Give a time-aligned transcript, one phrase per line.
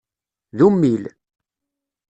[0.57, 1.03] D ummil.